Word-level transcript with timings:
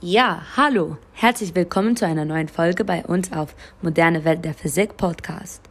Ja, 0.00 0.42
hallo, 0.56 0.96
herzlich 1.12 1.56
willkommen 1.56 1.96
zu 1.96 2.06
einer 2.06 2.24
neuen 2.24 2.46
Folge 2.46 2.84
bei 2.84 3.04
uns 3.04 3.32
auf 3.32 3.56
Moderne 3.80 4.24
Welt 4.24 4.44
der 4.44 4.54
Physik 4.54 4.96
Podcast. 4.96 5.62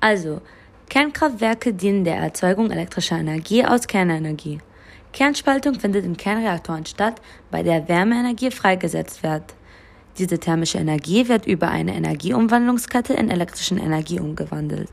Also, 0.00 0.40
Kernkraftwerke 0.88 1.72
dienen 1.72 2.02
der 2.02 2.16
Erzeugung 2.16 2.72
elektrischer 2.72 3.18
Energie 3.20 3.64
aus 3.64 3.86
Kernenergie. 3.86 4.58
Kernspaltung 5.12 5.78
findet 5.78 6.04
in 6.04 6.16
Kernreaktoren 6.16 6.86
statt, 6.86 7.20
bei 7.52 7.62
der 7.62 7.86
Wärmeenergie 7.86 8.50
freigesetzt 8.50 9.22
wird. 9.22 9.54
Diese 10.18 10.40
thermische 10.40 10.78
Energie 10.78 11.28
wird 11.28 11.46
über 11.46 11.68
eine 11.70 11.94
Energieumwandlungskette 11.94 13.14
in 13.14 13.30
elektrischen 13.30 13.78
Energie 13.78 14.18
umgewandelt. 14.18 14.90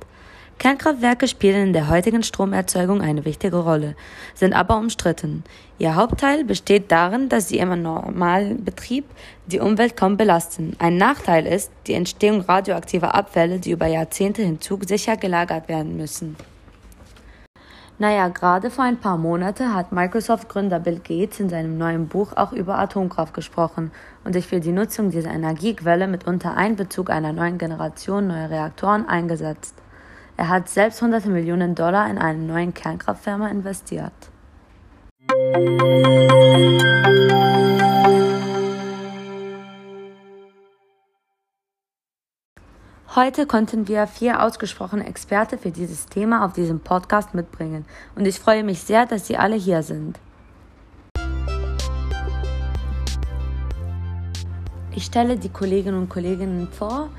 Kernkraftwerke 0.61 1.27
spielen 1.27 1.69
in 1.69 1.73
der 1.73 1.89
heutigen 1.89 2.21
Stromerzeugung 2.21 3.01
eine 3.01 3.25
wichtige 3.25 3.57
Rolle, 3.57 3.95
sind 4.35 4.53
aber 4.53 4.77
umstritten. 4.77 5.43
Ihr 5.79 5.95
Hauptteil 5.95 6.43
besteht 6.43 6.91
darin, 6.91 7.29
dass 7.29 7.49
sie 7.49 7.57
im 7.57 7.81
normalen 7.81 8.63
Betrieb 8.63 9.05
die 9.47 9.59
Umwelt 9.59 9.97
kaum 9.97 10.17
belasten. 10.17 10.75
Ein 10.77 10.97
Nachteil 10.97 11.47
ist 11.47 11.71
die 11.87 11.95
Entstehung 11.95 12.41
radioaktiver 12.41 13.15
Abfälle, 13.15 13.57
die 13.57 13.71
über 13.71 13.87
Jahrzehnte 13.87 14.43
hinzu 14.43 14.77
sicher 14.85 15.17
gelagert 15.17 15.67
werden 15.67 15.97
müssen. 15.97 16.35
Naja, 17.97 18.27
gerade 18.27 18.69
vor 18.69 18.83
ein 18.83 18.99
paar 18.99 19.17
Monaten 19.17 19.73
hat 19.73 19.91
Microsoft-Gründer 19.91 20.79
Bill 20.79 20.99
Gates 20.99 21.39
in 21.39 21.49
seinem 21.49 21.79
neuen 21.79 22.07
Buch 22.07 22.33
auch 22.35 22.51
über 22.51 22.77
Atomkraft 22.77 23.33
gesprochen 23.33 23.89
und 24.23 24.33
sich 24.33 24.45
für 24.45 24.59
die 24.59 24.73
Nutzung 24.73 25.09
dieser 25.09 25.31
Energiequelle 25.31 26.05
mit 26.05 26.27
unter 26.27 26.55
Einbezug 26.55 27.09
einer 27.09 27.33
neuen 27.33 27.57
Generation 27.57 28.27
neuer 28.27 28.51
Reaktoren 28.51 29.09
eingesetzt. 29.09 29.80
Er 30.41 30.49
hat 30.49 30.69
selbst 30.69 31.03
hunderte 31.03 31.29
Millionen 31.29 31.75
Dollar 31.75 32.09
in 32.09 32.17
eine 32.17 32.39
neue 32.39 32.71
Kernkraftfirma 32.71 33.49
investiert. 33.49 34.11
Heute 43.13 43.45
konnten 43.45 43.87
wir 43.87 44.07
vier 44.07 44.41
ausgesprochene 44.41 45.05
Experten 45.05 45.59
für 45.59 45.69
dieses 45.69 46.07
Thema 46.07 46.43
auf 46.43 46.53
diesem 46.53 46.79
Podcast 46.79 47.35
mitbringen 47.35 47.85
und 48.15 48.25
ich 48.25 48.39
freue 48.39 48.63
mich 48.63 48.81
sehr, 48.81 49.05
dass 49.05 49.27
Sie 49.27 49.37
alle 49.37 49.57
hier 49.57 49.83
sind. 49.83 50.17
Ich 54.95 55.05
stelle 55.05 55.37
die 55.37 55.49
Kolleginnen 55.49 55.99
und 55.99 56.09
Kollegen 56.09 56.67
vor 56.71 57.09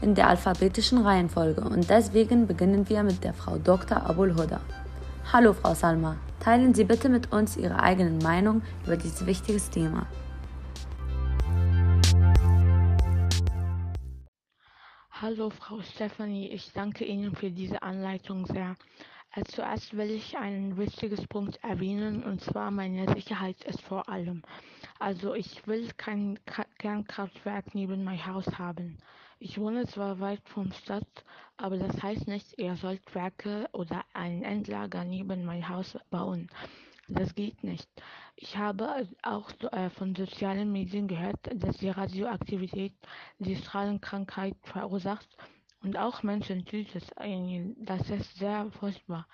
in 0.00 0.14
der 0.14 0.28
alphabetischen 0.28 0.98
Reihenfolge 0.98 1.62
und 1.62 1.90
deswegen 1.90 2.46
beginnen 2.46 2.88
wir 2.88 3.02
mit 3.02 3.24
der 3.24 3.34
Frau 3.34 3.58
Dr. 3.58 4.04
Abul 4.08 4.34
Huda. 4.34 4.60
Hallo 5.32 5.52
Frau 5.52 5.74
Salma, 5.74 6.16
teilen 6.40 6.74
Sie 6.74 6.84
bitte 6.84 7.08
mit 7.08 7.32
uns 7.32 7.56
Ihre 7.56 7.80
eigenen 7.82 8.18
Meinung 8.18 8.62
über 8.86 8.96
dieses 8.96 9.26
wichtige 9.26 9.60
Thema. 9.60 10.06
Hallo 15.10 15.50
Frau 15.50 15.80
Stephanie, 15.82 16.48
ich 16.50 16.72
danke 16.72 17.04
Ihnen 17.04 17.34
für 17.34 17.50
diese 17.50 17.82
Anleitung 17.82 18.46
sehr. 18.46 18.76
Als 19.32 19.50
zuerst 19.50 19.96
will 19.96 20.10
ich 20.10 20.38
ein 20.38 20.76
wichtiges 20.76 21.26
Punkt 21.26 21.62
erwähnen, 21.62 22.22
und 22.22 22.40
zwar 22.40 22.70
meine 22.70 23.12
Sicherheit 23.14 23.62
ist 23.64 23.82
vor 23.82 24.08
allem. 24.08 24.42
Also 24.98 25.34
ich 25.34 25.66
will 25.66 25.90
kein 25.96 26.38
Kernkraftwerk 26.78 27.74
neben 27.74 28.04
mein 28.04 28.24
Haus 28.26 28.46
haben. 28.58 28.96
Ich 29.40 29.56
wohne 29.58 29.86
zwar 29.86 30.18
weit 30.18 30.48
vom 30.48 30.72
Stadt, 30.72 31.24
aber 31.56 31.78
das 31.78 32.02
heißt 32.02 32.26
nicht, 32.26 32.58
ihr 32.58 32.74
sollt 32.74 33.14
Werke 33.14 33.68
oder 33.72 34.04
ein 34.12 34.42
Endlager 34.42 35.04
neben 35.04 35.44
mein 35.44 35.68
Haus 35.68 35.96
bauen. 36.10 36.48
Das 37.06 37.36
geht 37.36 37.62
nicht. 37.62 37.88
Ich 38.34 38.56
habe 38.56 39.08
auch 39.22 39.50
äh, 39.72 39.90
von 39.90 40.16
sozialen 40.16 40.72
Medien 40.72 41.06
gehört, 41.06 41.38
dass 41.54 41.76
die 41.76 41.88
Radioaktivität 41.88 42.94
die 43.38 43.54
Strahlenkrankheit 43.54 44.56
verursacht 44.64 45.28
und 45.82 45.96
auch 45.96 46.24
Menschen 46.24 46.64
tötet. 46.64 47.04
Das 47.76 48.10
ist 48.10 48.36
sehr 48.38 48.68
furchtbar. 48.72 49.28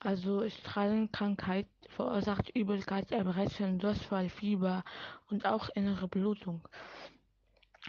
Also 0.00 0.48
Strahlenkrankheit 0.48 1.68
verursacht 1.88 2.50
Übelkeit, 2.54 3.12
Erbrechen, 3.12 3.78
Durchfall, 3.78 4.28
Fieber 4.28 4.84
und 5.30 5.46
auch 5.46 5.68
innere 5.70 6.08
Blutung. 6.08 6.68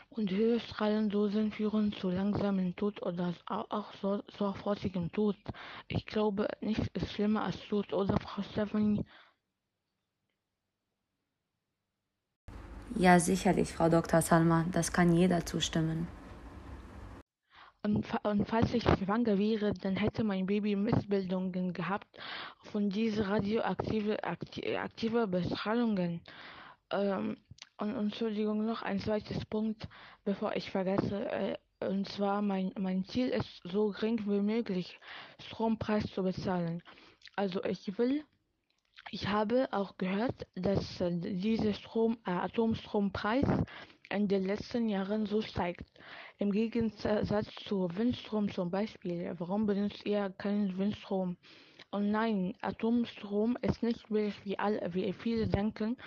Und 0.09 0.31
Höhestrahlendosen 0.31 1.51
führen 1.51 1.93
zu 1.93 2.09
langsamem 2.09 2.75
Tod 2.75 3.01
oder 3.03 3.33
auch 3.47 3.93
so, 4.01 4.23
sofortigem 4.37 5.11
Tod. 5.11 5.37
Ich 5.87 6.05
glaube, 6.05 6.47
nichts 6.61 6.87
ist 6.93 7.11
schlimmer 7.13 7.43
als 7.43 7.59
Tod, 7.67 7.93
oder 7.93 8.17
Frau 8.19 8.41
Stephanie? 8.43 9.05
Ja, 12.95 13.19
sicherlich, 13.19 13.71
Frau 13.73 13.89
Dr. 13.89 14.21
Salma, 14.21 14.65
das 14.71 14.91
kann 14.91 15.13
jeder 15.13 15.45
zustimmen. 15.45 16.07
Und, 17.83 18.05
und, 18.23 18.47
falls 18.49 18.73
ich 18.73 18.83
schwanger 18.83 19.37
wäre, 19.37 19.73
dann 19.73 19.95
hätte 19.95 20.23
mein 20.23 20.45
Baby 20.45 20.75
Missbildungen 20.75 21.73
gehabt 21.73 22.07
von 22.71 22.89
diesen 22.89 23.23
radioaktiven 23.25 24.17
aktive 24.19 25.27
Bestrahlungen. 25.27 26.21
Ähm, 26.91 27.37
und 27.77 27.95
Entschuldigung, 27.95 28.65
noch 28.65 28.81
ein 28.81 28.99
zweites 28.99 29.45
Punkt, 29.45 29.87
bevor 30.23 30.55
ich 30.55 30.71
vergesse. 30.71 31.29
Äh, 31.29 31.57
und 31.79 32.07
zwar, 32.09 32.41
mein, 32.41 32.71
mein 32.77 33.05
Ziel 33.05 33.29
ist, 33.29 33.61
so 33.63 33.91
gering 33.91 34.19
wie 34.25 34.41
möglich 34.41 34.99
Strompreis 35.39 36.05
zu 36.07 36.23
bezahlen. 36.23 36.81
Also 37.35 37.63
ich 37.63 37.97
will, 37.99 38.23
ich 39.11 39.27
habe 39.27 39.67
auch 39.71 39.97
gehört, 39.97 40.47
dass 40.55 40.99
äh, 41.01 41.11
dieser 41.11 41.73
Strom, 41.73 42.17
äh, 42.25 42.31
Atomstrompreis 42.31 43.45
in 44.09 44.27
den 44.27 44.45
letzten 44.45 44.89
Jahren 44.89 45.25
so 45.27 45.41
steigt. 45.41 45.85
Im 46.39 46.51
Gegensatz 46.51 47.53
zu 47.65 47.89
Windstrom 47.95 48.51
zum 48.51 48.71
Beispiel. 48.71 49.33
Warum 49.37 49.65
benutzt 49.65 50.05
ihr 50.05 50.33
keinen 50.37 50.77
Windstrom? 50.77 51.37
Und 51.91 52.11
nein, 52.11 52.53
Atomstrom 52.61 53.57
ist 53.61 53.81
nicht 53.81 54.09
wirklich 54.11 54.45
wie, 54.45 54.59
all, 54.59 54.79
wie 54.93 55.13
viele 55.13 55.47
denken. 55.47 55.97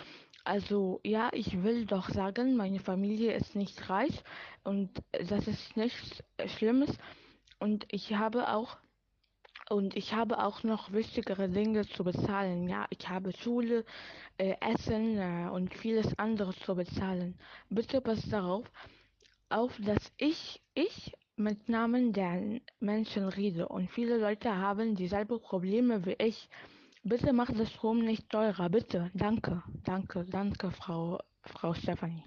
Also 0.44 1.00
ja, 1.04 1.30
ich 1.32 1.62
will 1.62 1.86
doch 1.86 2.08
sagen, 2.08 2.56
meine 2.56 2.80
Familie 2.80 3.34
ist 3.34 3.54
nicht 3.54 3.88
reich 3.90 4.22
und 4.64 4.90
das 5.12 5.46
ist 5.46 5.76
nichts 5.76 6.22
Schlimmes. 6.46 6.96
Und 7.58 7.86
ich 7.90 8.14
habe 8.14 8.48
auch 8.48 8.78
und 9.68 9.96
ich 9.96 10.14
habe 10.14 10.42
auch 10.42 10.64
noch 10.64 10.92
wichtigere 10.92 11.48
Dinge 11.48 11.86
zu 11.86 12.02
bezahlen. 12.02 12.68
Ja, 12.68 12.86
ich 12.90 13.08
habe 13.08 13.32
Schule, 13.32 13.84
äh, 14.36 14.56
Essen 14.60 15.16
äh, 15.18 15.48
und 15.48 15.72
vieles 15.74 16.18
anderes 16.18 16.58
zu 16.60 16.74
bezahlen. 16.74 17.38
Bitte 17.68 18.00
passt 18.00 18.32
darauf, 18.32 18.64
auf, 19.48 19.76
dass 19.80 20.12
ich, 20.16 20.60
ich 20.74 21.12
mit 21.36 21.68
Namen 21.68 22.12
der 22.12 22.60
Menschen 22.80 23.28
rede 23.28 23.68
und 23.68 23.90
viele 23.90 24.18
Leute 24.18 24.56
haben 24.56 24.96
dieselben 24.96 25.40
Probleme 25.40 26.04
wie 26.04 26.16
ich. 26.18 26.48
Bitte 27.02 27.32
macht 27.32 27.58
das 27.58 27.70
Strom 27.70 28.00
nicht 28.00 28.28
teurer, 28.28 28.68
bitte. 28.68 29.10
Danke, 29.14 29.62
danke, 29.84 30.22
danke, 30.28 30.70
Frau, 30.70 31.18
Frau 31.44 31.72
Stefanie. 31.72 32.24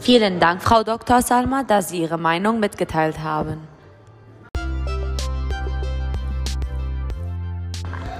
Vielen 0.00 0.40
Dank, 0.40 0.60
Frau 0.60 0.82
Dr. 0.82 1.22
Salma, 1.22 1.62
dass 1.62 1.90
Sie 1.90 2.00
Ihre 2.00 2.18
Meinung 2.18 2.58
mitgeteilt 2.58 3.20
haben. 3.20 3.68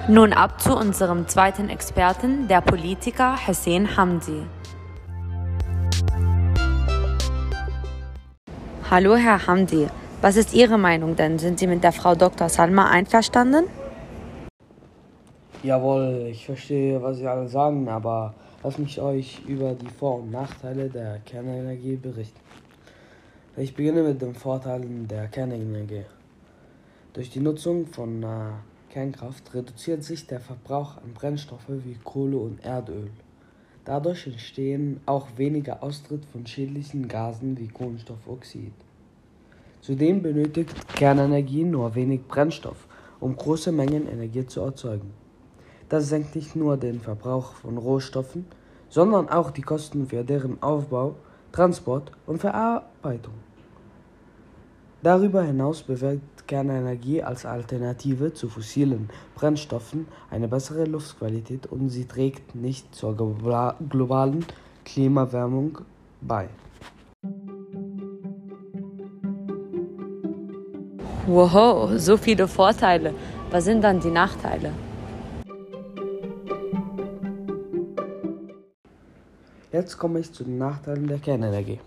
Nun 0.06 0.32
ab 0.32 0.60
zu 0.60 0.76
unserem 0.76 1.26
zweiten 1.26 1.68
Experten, 1.68 2.46
der 2.46 2.60
Politiker 2.60 3.44
Hussein 3.44 3.96
Hamdi. 3.96 4.46
Hallo, 8.88 9.16
Herr 9.16 9.48
Hamdi. 9.48 9.88
Was 10.20 10.36
ist 10.36 10.54
Ihre 10.54 10.78
Meinung 10.78 11.16
denn? 11.16 11.40
Sind 11.40 11.58
Sie 11.58 11.66
mit 11.66 11.82
der 11.82 11.92
Frau 11.92 12.14
Dr. 12.14 12.48
Salma 12.48 12.88
einverstanden? 12.88 13.64
Jawohl, 15.64 16.28
ich 16.30 16.46
verstehe, 16.46 17.02
was 17.02 17.16
Sie 17.16 17.26
alle 17.26 17.48
sagen, 17.48 17.88
aber 17.88 18.32
lasst 18.62 18.78
mich 18.78 19.00
euch 19.00 19.42
über 19.48 19.74
die 19.74 19.88
Vor- 19.88 20.20
und 20.20 20.30
Nachteile 20.30 20.88
der 20.88 21.18
Kernenergie 21.26 21.96
berichten. 21.96 22.38
Ich 23.56 23.74
beginne 23.74 24.04
mit 24.04 24.22
den 24.22 24.36
Vorteilen 24.36 25.08
der 25.08 25.26
Kernenergie. 25.26 26.04
Durch 27.12 27.30
die 27.30 27.40
Nutzung 27.40 27.86
von 27.86 28.22
äh, 28.22 28.26
Kernkraft 28.88 29.52
reduziert 29.52 30.04
sich 30.04 30.28
der 30.28 30.38
Verbrauch 30.38 30.96
an 30.98 31.12
Brennstoffe 31.12 31.68
wie 31.68 31.98
Kohle 32.04 32.36
und 32.36 32.64
Erdöl. 32.64 33.10
Dadurch 33.84 34.28
entstehen 34.28 35.00
auch 35.06 35.26
weniger 35.36 35.82
Austritt 35.82 36.24
von 36.26 36.46
schädlichen 36.46 37.08
Gasen 37.08 37.58
wie 37.58 37.66
Kohlenstoffoxid. 37.66 38.74
Zudem 39.80 40.22
benötigt 40.22 40.76
Kernenergie 40.94 41.64
nur 41.64 41.96
wenig 41.96 42.20
Brennstoff, 42.28 42.86
um 43.18 43.34
große 43.34 43.72
Mengen 43.72 44.06
Energie 44.06 44.46
zu 44.46 44.60
erzeugen. 44.60 45.10
Das 45.88 46.08
senkt 46.08 46.36
nicht 46.36 46.54
nur 46.54 46.76
den 46.76 47.00
Verbrauch 47.00 47.52
von 47.54 47.78
Rohstoffen, 47.78 48.46
sondern 48.90 49.28
auch 49.28 49.50
die 49.50 49.62
Kosten 49.62 50.06
für 50.06 50.22
deren 50.22 50.62
Aufbau, 50.62 51.14
Transport 51.52 52.12
und 52.26 52.38
Verarbeitung. 52.38 53.34
Darüber 55.02 55.42
hinaus 55.42 55.82
bewirkt 55.82 56.46
Kernenergie 56.46 57.22
als 57.22 57.46
Alternative 57.46 58.34
zu 58.34 58.48
fossilen 58.48 59.08
Brennstoffen 59.34 60.08
eine 60.30 60.48
bessere 60.48 60.84
Luftqualität 60.84 61.66
und 61.66 61.88
sie 61.90 62.06
trägt 62.06 62.54
nicht 62.54 62.94
zur 62.94 63.16
globalen 63.16 64.44
Klimawärmung 64.84 65.78
bei. 66.20 66.48
Wow, 71.26 71.90
so 71.96 72.16
viele 72.16 72.48
Vorteile. 72.48 73.14
Was 73.50 73.64
sind 73.64 73.82
dann 73.82 74.00
die 74.00 74.10
Nachteile? 74.10 74.72
Jetzt 79.78 79.96
komme 79.96 80.18
ich 80.18 80.32
zu 80.32 80.42
den 80.42 80.58
Nachteilen 80.58 81.06
der 81.06 81.20
Kernenergie. 81.20 81.78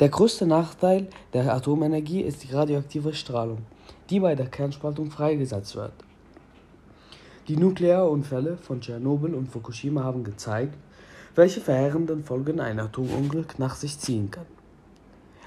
Der 0.00 0.08
größte 0.08 0.46
Nachteil 0.46 1.06
der 1.32 1.54
Atomenergie 1.54 2.22
ist 2.22 2.42
die 2.42 2.52
radioaktive 2.52 3.14
Strahlung, 3.14 3.58
die 4.10 4.18
bei 4.18 4.34
der 4.34 4.48
Kernspaltung 4.48 5.08
freigesetzt 5.12 5.76
wird. 5.76 5.92
Die 7.46 7.56
Nuklearunfälle 7.56 8.56
von 8.56 8.80
Tschernobyl 8.80 9.36
und 9.36 9.46
Fukushima 9.46 10.02
haben 10.02 10.24
gezeigt, 10.24 10.74
welche 11.36 11.60
verheerenden 11.60 12.24
Folgen 12.24 12.58
ein 12.58 12.80
Atomunglück 12.80 13.60
nach 13.60 13.76
sich 13.76 13.96
ziehen 14.00 14.32
kann. 14.32 14.46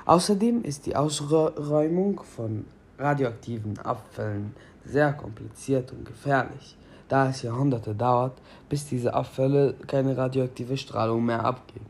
Außerdem 0.06 0.63
ist 0.63 0.86
die 0.86 0.95
Ausräumung 0.95 2.21
von 2.24 2.63
radioaktiven 2.98 3.77
Abfällen 3.80 4.56
sehr 4.86 5.12
kompliziert 5.12 5.92
und 5.92 6.06
gefährlich, 6.06 6.77
da 7.11 7.29
es 7.29 7.41
Jahrhunderte 7.41 7.93
dauert, 7.93 8.39
bis 8.69 8.85
diese 8.85 9.13
Abfälle 9.13 9.75
keine 9.85 10.15
radioaktive 10.15 10.77
Strahlung 10.77 11.25
mehr 11.25 11.43
abgeben. 11.43 11.87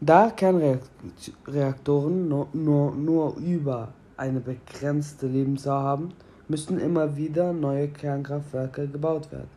Da 0.00 0.30
Kernreaktoren 0.30 2.28
nur, 2.28 2.46
nur, 2.52 2.94
nur 2.94 3.36
über 3.36 3.88
eine 4.16 4.38
begrenzte 4.40 5.26
Lebensdauer 5.26 5.82
haben, 5.82 6.12
müssen 6.46 6.78
immer 6.78 7.16
wieder 7.16 7.52
neue 7.52 7.88
Kernkraftwerke 7.88 8.86
gebaut 8.86 9.32
werden, 9.32 9.50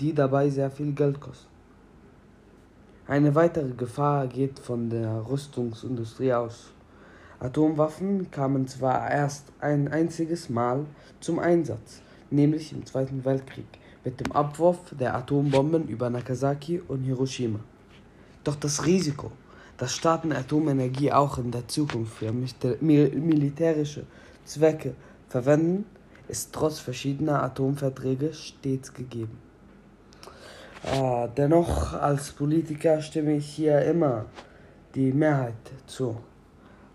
die 0.00 0.12
dabei 0.12 0.50
sehr 0.50 0.70
viel 0.70 0.92
Geld 0.92 1.20
kosten. 1.20 1.46
Eine 3.06 3.34
weitere 3.34 3.70
Gefahr 3.70 4.26
geht 4.26 4.58
von 4.58 4.90
der 4.90 5.24
Rüstungsindustrie 5.28 6.32
aus. 6.32 6.72
Atomwaffen 7.38 8.30
kamen 8.30 8.66
zwar 8.66 9.10
erst 9.10 9.52
ein 9.60 9.88
einziges 9.88 10.48
Mal 10.48 10.84
zum 11.20 11.38
Einsatz, 11.38 12.02
nämlich 12.32 12.72
im 12.72 12.84
Zweiten 12.86 13.24
Weltkrieg 13.24 13.66
mit 14.04 14.18
dem 14.20 14.32
Abwurf 14.32 14.78
der 14.90 15.14
Atombomben 15.14 15.86
über 15.88 16.10
Nagasaki 16.10 16.80
und 16.80 17.02
Hiroshima. 17.02 17.60
Doch 18.44 18.56
das 18.56 18.84
Risiko, 18.84 19.30
dass 19.76 19.94
Staaten 19.94 20.32
Atomenergie 20.32 21.12
auch 21.12 21.38
in 21.38 21.50
der 21.50 21.68
Zukunft 21.68 22.14
für 22.14 22.32
militärische 22.32 24.04
Zwecke 24.44 24.94
verwenden, 25.28 25.84
ist 26.28 26.52
trotz 26.52 26.78
verschiedener 26.78 27.42
Atomverträge 27.42 28.32
stets 28.32 28.92
gegeben. 28.92 29.38
Äh, 30.84 31.28
dennoch, 31.36 31.92
als 31.92 32.32
Politiker 32.32 33.00
stimme 33.00 33.36
ich 33.36 33.46
hier 33.46 33.82
immer 33.82 34.26
die 34.94 35.12
Mehrheit 35.12 35.54
zu. 35.86 36.16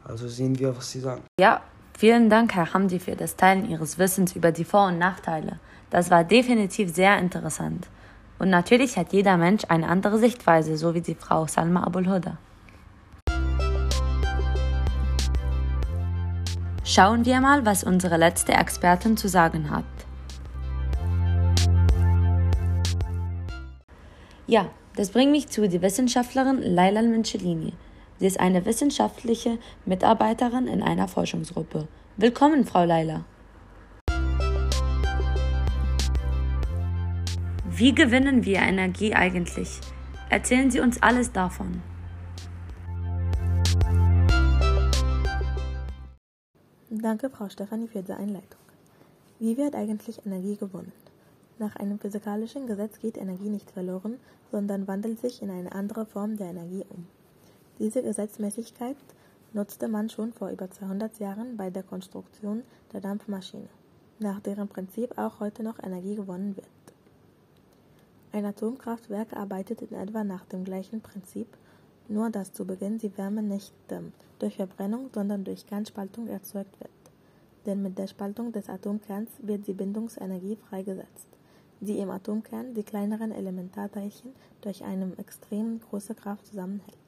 Also 0.03 0.27
sehen 0.27 0.57
wir, 0.59 0.75
was 0.75 0.91
Sie 0.91 0.99
sagen. 0.99 1.23
Ja, 1.39 1.61
vielen 1.97 2.29
Dank, 2.29 2.55
Herr 2.55 2.73
Hamdi, 2.73 2.99
für 2.99 3.15
das 3.15 3.35
Teilen 3.35 3.69
Ihres 3.69 3.97
Wissens 3.97 4.35
über 4.35 4.51
die 4.51 4.63
Vor- 4.63 4.88
und 4.88 4.99
Nachteile. 4.99 5.59
Das 5.89 6.11
war 6.11 6.23
definitiv 6.23 6.94
sehr 6.94 7.17
interessant. 7.17 7.88
Und 8.39 8.49
natürlich 8.49 8.97
hat 8.97 9.13
jeder 9.13 9.35
Mensch 9.35 9.63
eine 9.67 9.88
andere 9.88 10.19
Sichtweise, 10.19 10.77
so 10.77 10.94
wie 10.94 11.01
die 11.01 11.15
Frau 11.15 11.47
Salma 11.47 11.83
Abul-Huda. 11.83 12.38
Schauen 16.83 17.25
wir 17.25 17.41
mal, 17.41 17.65
was 17.65 17.83
unsere 17.83 18.17
letzte 18.17 18.53
Expertin 18.53 19.17
zu 19.17 19.27
sagen 19.27 19.69
hat. 19.69 19.83
Ja, 24.45 24.67
das 24.95 25.09
bringt 25.09 25.31
mich 25.31 25.49
zu 25.49 25.67
der 25.67 25.81
Wissenschaftlerin 25.81 26.61
Laila 26.61 27.01
Mincellini. 27.01 27.73
Sie 28.19 28.25
ist 28.25 28.39
eine 28.39 28.65
wissenschaftliche 28.65 29.59
Mitarbeiterin 29.85 30.67
in 30.67 30.81
einer 30.81 31.07
Forschungsgruppe. 31.07 31.87
Willkommen, 32.17 32.65
Frau 32.65 32.83
Leila. 32.83 33.25
Wie 37.69 37.93
gewinnen 37.93 38.43
wir 38.43 38.57
Energie 38.57 39.13
eigentlich? 39.13 39.79
Erzählen 40.31 40.71
Sie 40.71 40.79
uns 40.79 41.01
alles 41.03 41.31
davon. 41.31 41.83
Danke, 46.89 47.29
Frau 47.29 47.49
Stefanie, 47.49 47.87
für 47.87 48.01
die 48.01 48.13
Einleitung. 48.13 48.59
Wie 49.39 49.57
wird 49.57 49.75
eigentlich 49.75 50.25
Energie 50.25 50.55
gewonnen? 50.55 50.91
Nach 51.59 51.75
einem 51.75 51.99
physikalischen 51.99 52.65
Gesetz 52.65 52.97
geht 52.99 53.17
Energie 53.17 53.49
nicht 53.49 53.69
verloren, 53.69 54.17
sondern 54.51 54.87
wandelt 54.87 55.19
sich 55.19 55.43
in 55.43 55.51
eine 55.51 55.71
andere 55.73 56.07
Form 56.07 56.37
der 56.37 56.47
Energie 56.47 56.83
um. 56.89 57.05
Diese 57.79 58.01
Gesetzmäßigkeit 58.01 58.97
nutzte 59.53 59.88
man 59.88 60.09
schon 60.09 60.33
vor 60.33 60.50
über 60.50 60.69
200 60.69 61.19
Jahren 61.19 61.57
bei 61.57 61.69
der 61.69 61.83
Konstruktion 61.83 62.63
der 62.91 63.01
Dampfmaschine, 63.01 63.69
nach 64.18 64.39
deren 64.39 64.68
Prinzip 64.68 65.15
auch 65.18 65.39
heute 65.39 65.62
noch 65.62 65.77
Energie 65.83 66.15
gewonnen 66.15 66.56
wird. 66.56 66.68
Ein 68.31 68.45
Atomkraftwerk 68.45 69.33
arbeitet 69.33 69.83
in 69.83 69.94
etwa 69.94 70.24
nach 70.24 70.45
dem 70.45 70.63
gleichen 70.63 71.01
Prinzip, 71.01 71.47
nur 72.07 72.31
dass 72.31 72.51
zu 72.51 72.65
Beginn 72.65 72.97
die 72.97 73.15
Wärme 73.15 73.44
nicht 73.44 73.74
ähm, 73.89 74.12
durch 74.39 74.56
Verbrennung, 74.56 75.09
sondern 75.13 75.44
durch 75.44 75.68
Kernspaltung 75.68 76.27
erzeugt 76.27 76.80
wird. 76.80 76.89
Denn 77.68 77.83
mit 77.83 77.97
der 78.00 78.07
Spaltung 78.07 78.51
des 78.51 78.69
Atomkerns 78.69 79.30
wird 79.39 79.68
die 79.68 79.73
Bindungsenergie 79.73 80.56
freigesetzt, 80.56 81.27
die 81.80 82.00
im 82.00 82.09
Atomkern 82.09 82.73
die 82.73 82.83
kleineren 82.83 83.31
Elementarteilchen 83.31 84.31
durch 84.62 84.83
eine 84.83 85.15
extrem 85.18 85.80
große 85.80 86.15
Kraft 86.15 86.47
zusammenhält. 86.47 87.06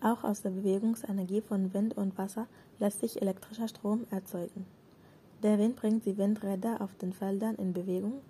Auch 0.00 0.24
aus 0.24 0.42
der 0.42 0.50
Bewegungsenergie 0.50 1.40
von 1.40 1.72
Wind 1.72 1.96
und 1.96 2.16
Wasser 2.18 2.46
lässt 2.78 3.00
sich 3.00 3.22
elektrischer 3.22 3.68
Strom 3.68 4.06
erzeugen. 4.10 4.66
Der 5.42 5.58
Wind 5.58 5.76
bringt 5.76 6.06
die 6.06 6.18
Windräder 6.18 6.80
auf 6.80 6.94
den 6.96 7.12
Feldern 7.12 7.56
in 7.56 7.72
Bewegung, 7.72 8.20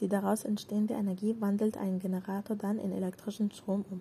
die 0.00 0.08
daraus 0.08 0.44
entstehende 0.44 0.94
Energie 0.94 1.36
wandelt 1.40 1.76
ein 1.76 1.98
Generator 1.98 2.56
dann 2.56 2.78
in 2.78 2.92
elektrischen 2.92 3.50
Strom 3.50 3.84
um. 3.90 4.00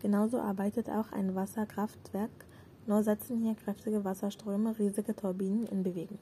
Genauso 0.00 0.38
arbeitet 0.38 0.88
auch 0.88 1.12
ein 1.12 1.34
Wasserkraftwerk, 1.34 2.30
nur 2.86 3.02
setzen 3.02 3.38
hier 3.38 3.54
kräftige 3.54 4.04
Wasserströme 4.04 4.78
riesige 4.78 5.14
Turbinen 5.14 5.66
in 5.66 5.82
Bewegung. 5.82 6.18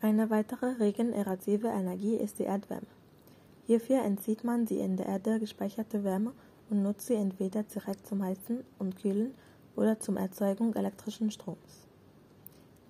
Eine 0.00 0.28
weitere 0.30 0.66
regenerative 0.72 1.68
Energie 1.68 2.16
ist 2.16 2.38
die 2.38 2.44
Erdwärme. 2.44 2.86
Hierfür 3.66 4.02
entzieht 4.02 4.44
man 4.44 4.66
die 4.66 4.78
in 4.78 4.96
der 4.96 5.06
Erde 5.06 5.40
gespeicherte 5.40 6.04
Wärme 6.04 6.32
und 6.74 6.82
nutzt 6.82 7.06
sie 7.06 7.14
entweder 7.14 7.62
direkt 7.62 8.06
zum 8.06 8.22
Heizen 8.22 8.64
und 8.78 8.96
Kühlen 9.00 9.32
oder 9.76 10.00
zum 10.00 10.16
Erzeugung 10.16 10.74
elektrischen 10.74 11.30
Stroms. 11.30 11.86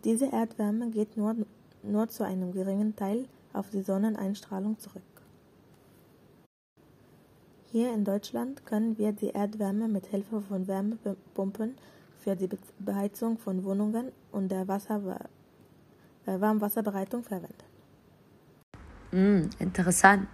Diese 0.04 0.26
Erdwärme 0.26 0.90
geht 0.90 1.16
nur, 1.16 1.36
nur 1.82 2.08
zu 2.08 2.24
einem 2.24 2.52
geringen 2.52 2.96
Teil 2.96 3.26
auf 3.52 3.68
die 3.70 3.82
Sonneneinstrahlung 3.82 4.78
zurück. 4.78 5.02
Hier 7.72 7.92
in 7.92 8.04
Deutschland 8.04 8.64
können 8.64 8.96
wir 8.96 9.12
die 9.12 9.30
Erdwärme 9.30 9.88
mit 9.88 10.06
Hilfe 10.06 10.40
von 10.40 10.66
Wärmepumpen 10.66 11.74
für 12.20 12.36
die 12.36 12.48
Beheizung 12.78 13.36
von 13.36 13.64
Wohnungen 13.64 14.12
und 14.32 14.48
der 14.48 14.66
Wasser 14.66 15.20
äh, 16.26 16.40
Warmwasserbereitung 16.40 17.22
verwenden. 17.22 17.64
Mm, 19.12 19.50
interessant. 19.58 20.28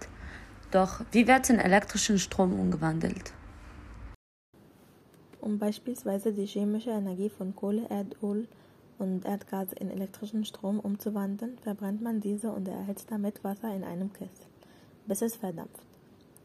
Doch 0.71 1.01
wie 1.11 1.27
wird 1.27 1.49
in 1.49 1.59
elektrischen 1.59 2.17
Strom 2.17 2.57
umgewandelt? 2.57 3.33
Um 5.41 5.57
beispielsweise 5.57 6.33
die 6.33 6.45
chemische 6.45 6.91
Energie 6.91 7.29
von 7.29 7.55
Kohle, 7.55 7.89
Erdöl 7.89 8.47
und 8.99 9.25
Erdgas 9.25 9.73
in 9.73 9.89
elektrischen 9.89 10.45
Strom 10.45 10.79
umzuwandeln, 10.79 11.57
verbrennt 11.57 12.03
man 12.03 12.21
diese 12.21 12.51
und 12.51 12.67
erhitzt 12.67 13.09
damit 13.09 13.43
Wasser 13.43 13.75
in 13.75 13.83
einem 13.83 14.13
Kessel, 14.13 14.45
bis 15.07 15.23
es 15.23 15.35
verdampft. 15.35 15.81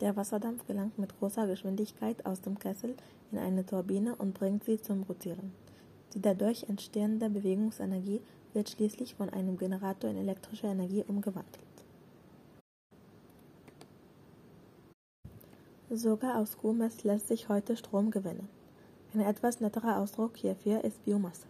Der 0.01 0.17
Wasserdampf 0.17 0.67
gelangt 0.67 0.99
mit 0.99 1.19
großer 1.19 1.47
Geschwindigkeit 1.47 2.25
aus 2.25 2.41
dem 2.41 2.59
Kessel 2.59 2.97
in 3.33 3.39
eine 3.39 3.67
Turbine 3.67 4.17
und 4.17 4.33
bringt 4.33 4.65
sie 4.65 4.81
zum 4.81 5.03
Rotieren. 5.03 5.53
Die 6.15 6.23
dadurch 6.23 6.65
entstehende 6.65 7.29
Bewegungsenergie 7.29 8.23
wird 8.55 8.71
schließlich 8.71 9.15
von 9.15 9.29
einem 9.29 9.59
Generator 9.59 10.09
in 10.09 10.17
elektrische 10.17 10.69
Energie 10.69 11.05
umgewandelt. 11.07 11.61
Sogar 15.91 16.39
aus 16.39 16.57
Kuhmist 16.57 17.05
lässt 17.05 17.29
sich 17.29 17.51
heute 17.51 17.77
Strom 17.77 18.11
gewinnen. 18.11 18.56
Ein 19.17 19.23
etwas 19.23 19.61
netterer 19.61 19.97
Ausdruck 19.97 20.37
hierfür 20.37 20.85
ist 20.85 21.03
Biomasse. 21.07 21.47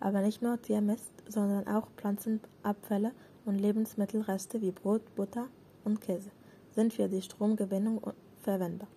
Aber 0.00 0.20
nicht 0.20 0.42
nur 0.42 0.60
Tiermist, 0.60 1.12
sondern 1.28 1.68
auch 1.68 1.86
Pflanzenabfälle 1.96 3.12
und 3.44 3.60
Lebensmittelreste 3.60 4.60
wie 4.60 4.72
Brot, 4.72 5.14
Butter 5.14 5.46
und 5.84 6.00
Käse 6.00 6.32
sind 6.72 6.92
für 6.92 7.06
die 7.06 7.22
Stromgewinnung 7.22 8.00
verwendbar. 8.42 8.88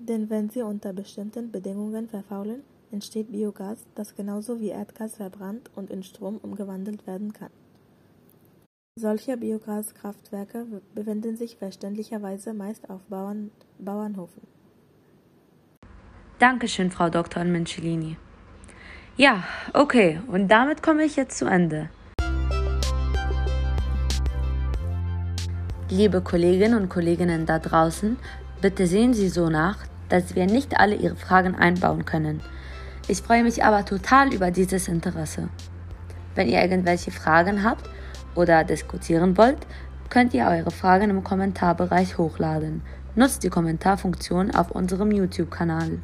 Denn 0.00 0.28
wenn 0.28 0.50
sie 0.50 0.62
unter 0.62 0.92
bestimmten 0.92 1.52
Bedingungen 1.52 2.08
verfaulen, 2.08 2.64
entsteht 2.90 3.30
Biogas, 3.30 3.86
das 3.94 4.16
genauso 4.16 4.58
wie 4.58 4.70
Erdgas 4.70 5.18
verbrannt 5.18 5.70
und 5.76 5.88
in 5.88 6.02
Strom 6.02 6.38
umgewandelt 6.38 7.06
werden 7.06 7.32
kann. 7.32 7.52
Solche 8.96 9.36
Biogaskraftwerke 9.36 10.66
befinden 10.96 11.36
sich 11.36 11.58
verständlicherweise 11.58 12.54
meist 12.54 12.90
auf 12.90 13.02
Bauern, 13.02 13.52
Bauernhofen. 13.78 14.57
Dankeschön, 16.38 16.92
Frau 16.92 17.10
Dr. 17.10 17.42
Mencellini. 17.42 18.16
Ja, 19.16 19.42
okay, 19.74 20.20
und 20.28 20.46
damit 20.46 20.84
komme 20.84 21.02
ich 21.02 21.16
jetzt 21.16 21.36
zu 21.36 21.46
Ende. 21.46 21.88
Liebe 25.90 26.20
Kolleginnen 26.20 26.80
und 26.80 26.88
Kollegen 26.88 27.44
da 27.44 27.58
draußen, 27.58 28.16
bitte 28.60 28.86
sehen 28.86 29.14
Sie 29.14 29.28
so 29.28 29.48
nach, 29.48 29.78
dass 30.10 30.36
wir 30.36 30.46
nicht 30.46 30.78
alle 30.78 30.94
Ihre 30.94 31.16
Fragen 31.16 31.56
einbauen 31.56 32.04
können. 32.04 32.40
Ich 33.08 33.22
freue 33.22 33.42
mich 33.42 33.64
aber 33.64 33.84
total 33.84 34.32
über 34.32 34.52
dieses 34.52 34.86
Interesse. 34.86 35.48
Wenn 36.36 36.48
ihr 36.48 36.62
irgendwelche 36.62 37.10
Fragen 37.10 37.64
habt 37.64 37.90
oder 38.36 38.62
diskutieren 38.62 39.36
wollt, 39.36 39.66
könnt 40.08 40.34
ihr 40.34 40.46
eure 40.46 40.70
Fragen 40.70 41.10
im 41.10 41.24
Kommentarbereich 41.24 42.16
hochladen. 42.16 42.82
Nutzt 43.16 43.42
die 43.42 43.50
Kommentarfunktion 43.50 44.54
auf 44.54 44.70
unserem 44.70 45.10
YouTube-Kanal. 45.10 45.98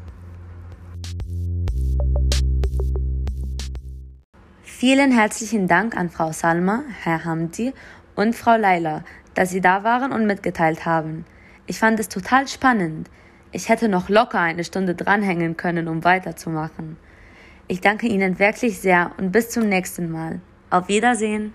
Vielen 4.76 5.12
herzlichen 5.12 5.68
Dank 5.68 5.96
an 5.96 6.10
Frau 6.10 6.32
Salma, 6.32 6.82
Herr 7.04 7.24
Hamdi 7.24 7.72
und 8.16 8.34
Frau 8.34 8.56
Leila, 8.56 9.04
dass 9.34 9.50
Sie 9.50 9.60
da 9.60 9.84
waren 9.84 10.10
und 10.10 10.26
mitgeteilt 10.26 10.84
haben. 10.84 11.24
Ich 11.66 11.78
fand 11.78 12.00
es 12.00 12.08
total 12.08 12.48
spannend. 12.48 13.08
Ich 13.52 13.68
hätte 13.68 13.88
noch 13.88 14.08
locker 14.08 14.40
eine 14.40 14.64
Stunde 14.64 14.96
dranhängen 14.96 15.56
können, 15.56 15.86
um 15.86 16.02
weiterzumachen. 16.02 16.96
Ich 17.68 17.82
danke 17.82 18.08
Ihnen 18.08 18.40
wirklich 18.40 18.80
sehr 18.80 19.12
und 19.16 19.30
bis 19.30 19.48
zum 19.48 19.68
nächsten 19.68 20.10
Mal. 20.10 20.40
Auf 20.70 20.88
Wiedersehen. 20.88 21.54